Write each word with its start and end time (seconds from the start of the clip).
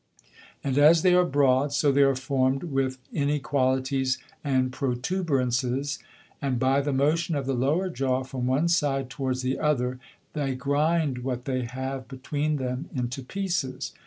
And 0.63 0.79
as 0.79 1.03
they 1.03 1.13
are 1.13 1.23
broad, 1.27 1.71
so 1.73 1.91
they 1.91 2.01
are 2.01 2.15
formed 2.15 2.63
with 2.63 2.97
Inequalities 3.13 4.17
and 4.43 4.71
Protuberances; 4.71 5.99
and 6.41 6.57
by 6.57 6.81
the 6.81 6.91
motion 6.91 7.35
of 7.35 7.45
the 7.45 7.53
lower 7.53 7.87
Jaw, 7.87 8.23
from 8.23 8.47
one 8.47 8.67
side 8.67 9.11
towards 9.11 9.43
the 9.43 9.59
other, 9.59 9.99
they 10.33 10.55
grind 10.55 11.19
what 11.19 11.45
they 11.45 11.65
have 11.65 12.07
between 12.07 12.55
them 12.55 12.89
into 12.95 13.21
pieces. 13.21 13.93